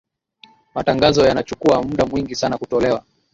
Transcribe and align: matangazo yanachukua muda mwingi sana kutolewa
matangazo 0.75 1.25
yanachukua 1.25 1.83
muda 1.83 2.05
mwingi 2.05 2.35
sana 2.35 2.57
kutolewa 2.57 3.03